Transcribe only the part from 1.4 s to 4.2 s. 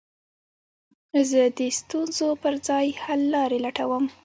د ستونزو پر ځای، حللاري لټوم.